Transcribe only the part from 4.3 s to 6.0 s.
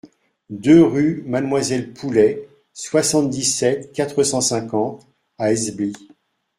cinquante à Esbly